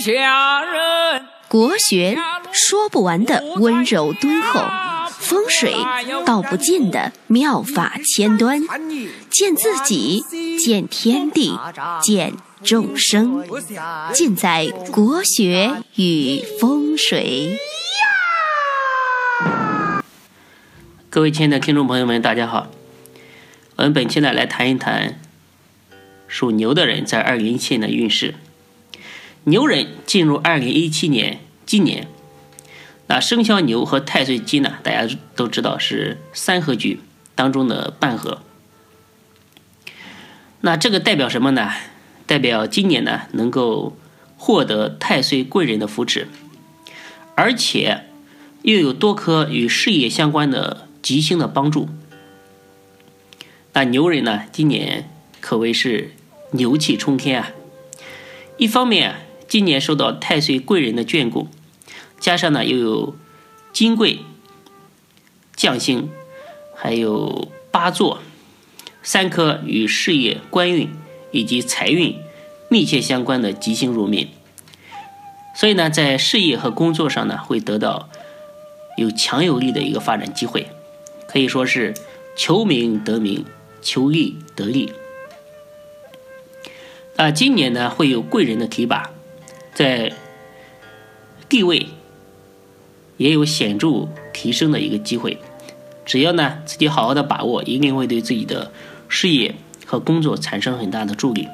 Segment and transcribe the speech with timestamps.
[0.00, 1.26] 下人。
[1.46, 2.16] 国学
[2.52, 4.64] 说不完的温柔敦厚，
[5.10, 5.74] 风水
[6.24, 8.62] 道不尽的妙法千端，
[9.28, 10.24] 见自己，
[10.58, 11.58] 见天地，
[12.00, 13.44] 见众生，
[14.14, 17.58] 尽在国学与风水。
[21.10, 22.68] 各位亲爱的听众朋友们，大家好。
[23.76, 25.20] 我们本期呢来谈一谈
[26.28, 28.36] 属牛的人在二零年的运势。
[29.44, 32.08] 牛人进入二零一七年，今年，
[33.06, 37.00] 那生肖牛和太岁金呢，大家都知道是三合局
[37.34, 38.42] 当中的半合。
[40.60, 41.72] 那这个代表什么呢？
[42.26, 43.96] 代表今年呢能够
[44.36, 46.28] 获得太岁贵人的扶持，
[47.34, 48.04] 而且
[48.62, 50.86] 又有多颗与事业相关的。
[51.02, 51.88] 吉星的帮助，
[53.72, 54.42] 那牛人呢？
[54.52, 56.14] 今年可谓是
[56.50, 57.50] 牛气冲天啊！
[58.58, 59.14] 一方面，
[59.50, 61.48] 今年受到太岁贵人的眷顾，
[62.20, 63.16] 加上呢又有
[63.72, 64.20] 金贵
[65.56, 66.08] 将星，
[66.76, 68.20] 还有八座
[69.02, 70.88] 三颗与事业、官运
[71.32, 72.16] 以及财运
[72.68, 74.28] 密切相关的吉星入命，
[75.56, 78.08] 所以呢，在事业和工作上呢，会得到
[78.96, 80.68] 有强有力的一个发展机会。
[81.26, 81.92] 可以说是
[82.36, 83.44] 求名得名，
[83.82, 84.92] 求利得利。
[87.16, 89.10] 啊，今年呢会有贵人的提拔，
[89.80, 90.12] 在
[91.48, 91.86] 地位
[93.16, 95.38] 也有显著提升的一个机会。
[96.04, 98.72] 只要呢自己好好的把握，一定会对自己的
[99.08, 99.54] 事业
[99.86, 101.48] 和工作产生很大的助力。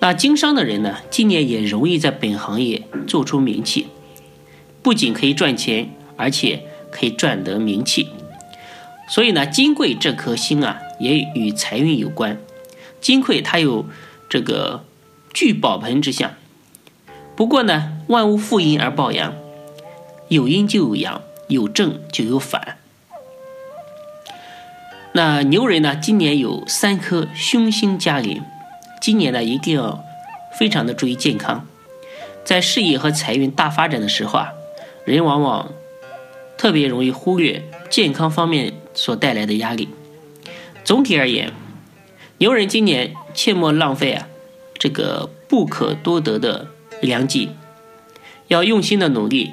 [0.00, 3.86] 那经商的人呢，今年也容易在本行业做出名气，
[4.82, 8.08] 不仅可以赚钱，而且可以赚得名气。
[9.08, 12.40] 所以呢，金贵这颗星啊，也与财运有关。
[13.00, 13.86] 金贵它有
[14.28, 14.84] 这个
[15.32, 16.32] 聚宝盆之象。
[17.38, 19.32] 不过呢，万物负阴而抱阳，
[20.26, 22.78] 有阴就有阳，有正就有反。
[25.12, 28.42] 那牛人呢，今年有三颗凶星加临，
[29.00, 30.02] 今年呢一定要
[30.58, 31.64] 非常的注意健康。
[32.44, 34.48] 在事业和财运大发展的时候啊，
[35.04, 35.70] 人往往
[36.56, 38.74] 特别容易忽略健康方面。
[38.94, 39.88] 所带来的压力。
[40.82, 41.52] 总体而言，
[42.38, 44.26] 牛人今年切莫浪费啊
[44.76, 46.66] 这个不可多得的
[47.00, 47.50] 良计，
[48.48, 49.52] 要用心的努力，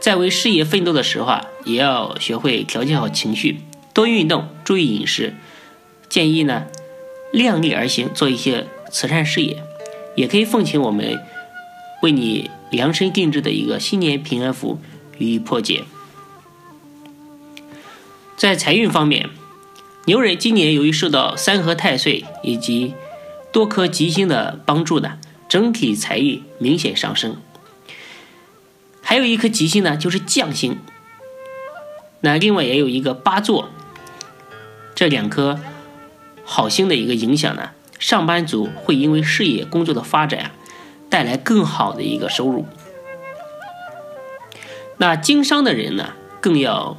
[0.00, 3.60] 在为事业奋斗的时候啊，也要学会调节好情绪，
[3.92, 5.34] 多运动，注意饮食。
[6.08, 6.66] 建议呢，
[7.32, 9.62] 量力而行，做一些慈善事业，
[10.16, 11.20] 也可以奉请我们
[12.02, 14.80] 为你量身定制的一个新年平安符
[15.18, 15.84] 予以破解。
[18.36, 19.28] 在财运方面，
[20.06, 22.94] 牛人今年由于受到三合太岁以及
[23.52, 25.18] 多颗吉星的帮助呢，
[25.50, 27.36] 整体财运明显上升。
[29.02, 30.78] 还有一颗吉星呢，就是将星。
[32.20, 33.68] 那另外也有一个八座，
[34.94, 35.60] 这两颗
[36.44, 40.52] 好星的一个影响呢，上班族会因为事业工作的发展啊，
[41.10, 42.64] 带来更好的一个收入。
[44.96, 46.96] 那经商的人呢，更要。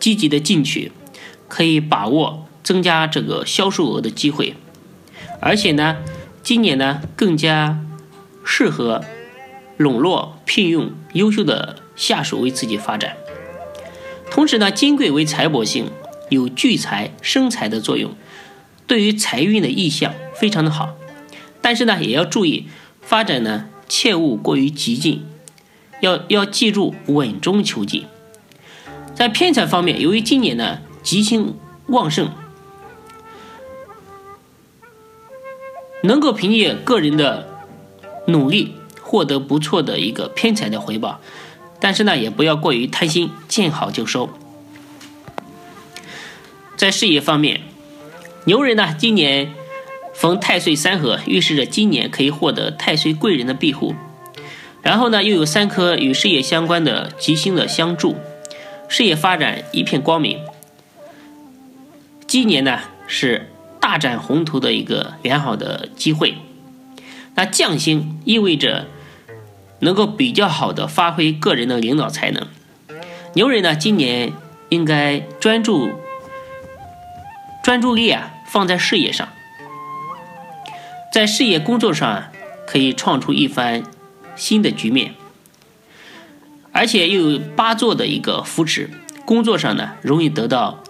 [0.00, 0.92] 积极的进取，
[1.48, 4.54] 可以把握增加这个销售额的机会，
[5.40, 5.96] 而且呢，
[6.48, 7.78] 今年呢更加
[8.42, 9.04] 适合
[9.76, 13.18] 笼络聘用优秀的下属为自己发展。
[14.30, 15.90] 同时呢，金贵为财帛星，
[16.30, 18.14] 有聚财生财的作用，
[18.86, 20.96] 对于财运的意向非常的好。
[21.60, 22.66] 但是呢，也要注意
[23.02, 25.26] 发展呢，切勿过于激进，
[26.00, 28.06] 要要记住稳中求进。
[29.14, 31.54] 在偏财方面，由于今年呢吉星
[31.88, 32.30] 旺盛，
[36.02, 37.48] 能够凭借个人的
[38.26, 41.20] 努力获得不错的一个偏财的回报，
[41.80, 44.28] 但是呢也不要过于贪心，见好就收。
[46.76, 47.62] 在事业方面，
[48.44, 49.52] 牛人呢今年
[50.14, 53.94] 逢太岁三合，预示着今年可以获得太岁贵人的庇护，
[54.82, 58.16] 然后呢又有三颗与事业相关的吉星的相助。
[58.86, 60.38] 事业发展一片光明，
[62.26, 66.36] 今年呢是大展宏图的一个良好的机会。
[67.34, 68.86] 那将星意味着
[69.80, 72.46] 能够比较好的发挥个人的领导才能。
[73.34, 74.32] 牛人呢今年
[74.70, 75.90] 应该专注
[77.62, 79.28] 专注力啊放在事业上，
[81.12, 82.24] 在事业工作上
[82.66, 83.84] 可以创出一番
[84.34, 85.14] 新的局面。
[86.72, 88.90] 而且又有八座的一个扶持，
[89.24, 90.82] 工作上呢容易得到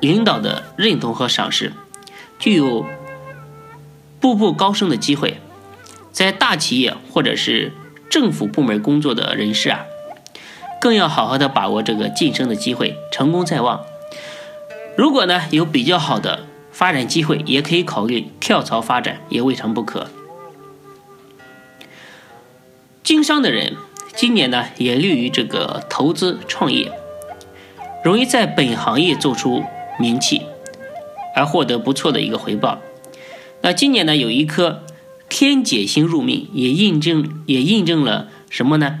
[0.00, 1.72] 领导的认同和赏识，
[2.38, 2.84] 具有
[4.20, 5.38] 步步高升的机会。
[6.12, 7.72] 在大企业或者是
[8.08, 9.84] 政府部门工作的人士啊，
[10.80, 13.84] 更要好好的把握这个晋升的机会，成功在望。
[14.96, 20.08] 如果呢有比较好的发展机会，也可以考虑跳槽发展，也未尝不可。
[23.02, 23.76] 经商的人
[24.14, 26.92] 今年呢也利于这个投资创业，
[28.04, 29.64] 容易在本行业做出
[29.98, 30.42] 名气，
[31.34, 32.80] 而获得不错的一个回报。
[33.62, 34.84] 那今年呢有一颗
[35.28, 39.00] 天解星入命，也印证也印证了什么呢？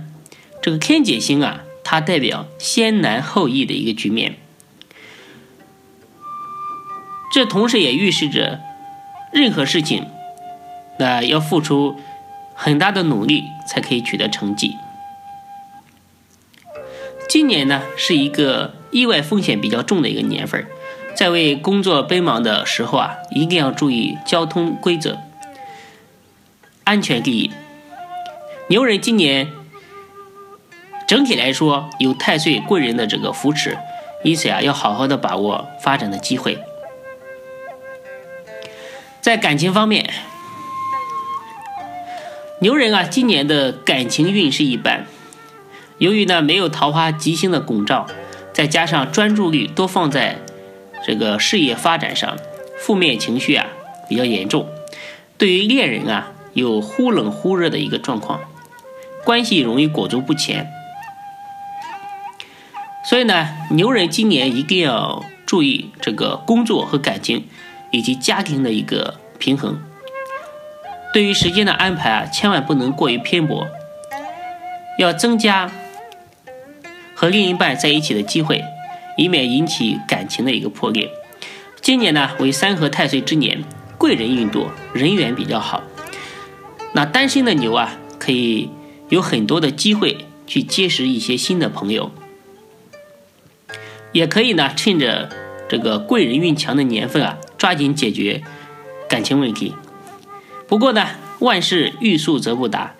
[0.62, 4.36] 这个天解星啊，它代表先难后易的一个局面。
[7.32, 8.60] 这同时也预示着，
[9.32, 10.06] 任何事情，
[10.98, 11.96] 那要付出
[12.54, 14.76] 很大的努力才可以取得成绩。
[17.28, 20.64] 今年呢是一个意外风险比较重的一个年份，
[21.14, 25.18] 在为工作奔忙的时候啊，一定要注意交通规则，
[26.82, 27.50] 安全第一。
[28.68, 29.48] 牛人今年
[31.06, 33.78] 整体来说有太岁贵人的这个扶持，
[34.22, 36.58] 因此啊，要好好的把握发展的机会。
[39.20, 40.10] 在感情方面，
[42.60, 45.06] 牛人啊，今年的感情运势一般。
[45.98, 48.06] 由于呢没有桃花吉星的拱照，
[48.52, 50.40] 再加上专注力多放在
[51.04, 52.36] 这个事业发展上，
[52.78, 53.66] 负面情绪啊
[54.08, 54.66] 比较严重。
[55.38, 58.40] 对于恋人啊，有忽冷忽热的一个状况，
[59.24, 60.66] 关系容易裹足不前。
[63.04, 67.44] 所以呢，牛人今年一定要注意这个工作和感情。
[67.90, 69.80] 以及家庭的一个平衡，
[71.12, 73.68] 对于时间的安排啊，千万不能过于偏颇，
[74.98, 75.70] 要增加
[77.14, 78.64] 和另一半在一起的机会，
[79.16, 81.10] 以免引起感情的一个破裂。
[81.80, 83.64] 今年呢为三合太岁之年，
[83.98, 85.82] 贵人运多，人缘比较好。
[86.92, 88.70] 那单身的牛啊，可以
[89.08, 92.10] 有很多的机会去结识一些新的朋友，
[94.12, 95.28] 也可以呢趁着
[95.68, 97.38] 这个贵人运强的年份啊。
[97.56, 98.42] 抓紧解决
[99.08, 99.74] 感情问题。
[100.68, 101.06] 不过呢，
[101.38, 102.94] 万事欲速则不达。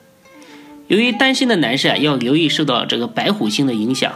[0.87, 4.15] 由于单身的男士啊，要留意受到这个白虎星的影响。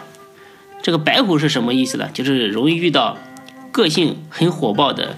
[0.82, 2.08] 这个白虎是什么意思呢？
[2.12, 3.19] 就是容易遇到
[3.72, 5.16] 个性很火爆的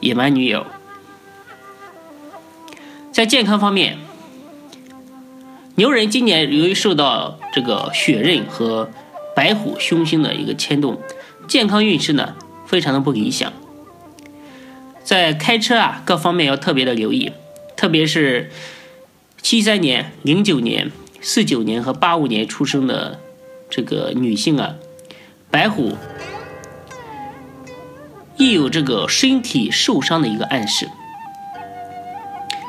[0.00, 0.66] 野蛮女友。
[3.12, 3.98] 在健康方面，
[5.76, 8.90] 牛人今年由于受到这个血刃和
[9.36, 11.00] 白虎凶星的一个牵动，
[11.46, 12.34] 健康运势呢
[12.66, 13.52] 非常的不理想。
[15.04, 17.32] 在开车啊，各方面要特别的留意，
[17.76, 18.50] 特别是
[19.42, 23.18] 七三年、零九年、四九年和八五年出生的
[23.68, 24.76] 这个女性啊，
[25.52, 25.98] 白虎
[28.38, 30.88] 亦有这个身体受伤的一个暗示，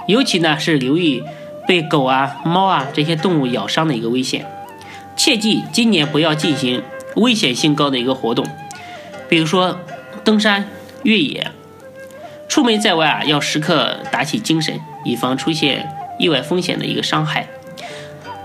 [0.06, 1.24] 尤其呢是留意
[1.66, 4.46] 被狗啊、猫啊这些动物咬伤的一个危险，
[5.16, 6.84] 切记今年不要进行
[7.16, 8.46] 危险性高的一个活动，
[9.30, 9.80] 比如说
[10.26, 10.68] 登山、
[11.04, 11.52] 越野。
[12.50, 15.90] 出门在外啊，要时刻打起精神，以防出现
[16.20, 17.48] 意外风险的一个伤害。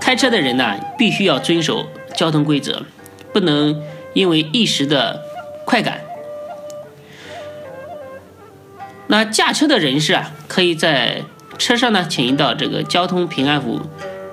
[0.00, 2.87] 开车的人呢，必须要遵守交通规则，
[3.35, 3.82] 不能
[4.18, 5.22] 因为一时的
[5.64, 6.00] 快感。
[9.06, 11.22] 那驾车的人士啊，可以在
[11.56, 13.80] 车上呢，请引导这个交通平安符，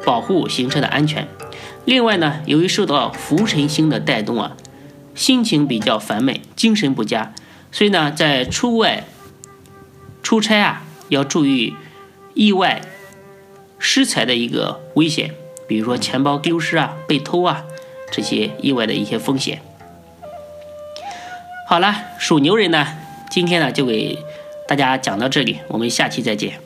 [0.04, 1.28] 保护行车的安全。
[1.86, 4.58] 另外呢，由于受到浮尘星的带动啊，
[5.14, 7.36] 心情比较烦闷，精神不佳，
[7.72, 9.04] 所以呢，在出外。
[10.24, 11.76] 出差啊，要注意
[12.34, 12.82] 意外
[13.78, 15.36] 失财的一个危险，
[15.68, 17.64] 比如说钱包丢失啊、被偷啊
[18.12, 19.62] 这些意外的一些风险。
[21.76, 22.88] 好了，属牛人呢，
[23.30, 24.18] 今天呢就给
[24.66, 26.65] 大家讲到这里，我们下期再见。